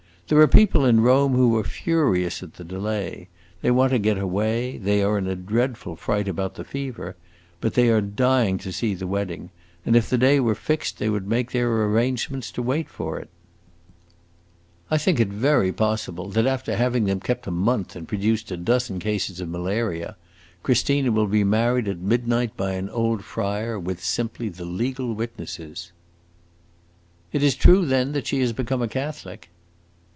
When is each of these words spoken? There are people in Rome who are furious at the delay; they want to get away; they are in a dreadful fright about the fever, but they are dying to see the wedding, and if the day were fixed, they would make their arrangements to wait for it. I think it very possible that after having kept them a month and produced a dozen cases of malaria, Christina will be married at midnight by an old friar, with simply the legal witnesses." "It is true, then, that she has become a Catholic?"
There 0.27 0.39
are 0.39 0.47
people 0.47 0.85
in 0.85 1.01
Rome 1.01 1.33
who 1.33 1.57
are 1.57 1.63
furious 1.65 2.41
at 2.41 2.53
the 2.53 2.63
delay; 2.63 3.27
they 3.61 3.69
want 3.69 3.91
to 3.91 3.99
get 3.99 4.17
away; 4.17 4.77
they 4.77 5.03
are 5.03 5.17
in 5.17 5.27
a 5.27 5.35
dreadful 5.35 5.97
fright 5.97 6.29
about 6.29 6.55
the 6.55 6.63
fever, 6.63 7.17
but 7.59 7.73
they 7.73 7.89
are 7.89 7.99
dying 7.99 8.57
to 8.59 8.71
see 8.71 8.93
the 8.93 9.07
wedding, 9.07 9.49
and 9.85 9.93
if 9.93 10.09
the 10.09 10.17
day 10.17 10.39
were 10.39 10.55
fixed, 10.55 10.99
they 10.99 11.09
would 11.09 11.27
make 11.27 11.51
their 11.51 11.69
arrangements 11.83 12.49
to 12.53 12.61
wait 12.61 12.87
for 12.87 13.19
it. 13.19 13.27
I 14.89 14.97
think 14.97 15.19
it 15.19 15.27
very 15.27 15.73
possible 15.73 16.29
that 16.29 16.47
after 16.47 16.77
having 16.77 17.07
kept 17.19 17.43
them 17.43 17.57
a 17.57 17.59
month 17.65 17.97
and 17.97 18.07
produced 18.07 18.51
a 18.51 18.55
dozen 18.55 18.99
cases 18.99 19.41
of 19.41 19.49
malaria, 19.49 20.15
Christina 20.63 21.11
will 21.11 21.27
be 21.27 21.43
married 21.43 21.89
at 21.89 21.99
midnight 21.99 22.55
by 22.55 22.75
an 22.75 22.87
old 22.91 23.25
friar, 23.25 23.77
with 23.77 24.01
simply 24.01 24.47
the 24.47 24.63
legal 24.63 25.11
witnesses." 25.13 25.91
"It 27.33 27.43
is 27.43 27.53
true, 27.55 27.85
then, 27.85 28.13
that 28.13 28.27
she 28.27 28.39
has 28.39 28.53
become 28.53 28.81
a 28.81 28.87
Catholic?" 28.87 29.49